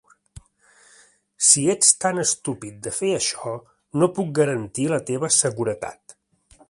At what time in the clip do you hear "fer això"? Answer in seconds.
3.01-3.53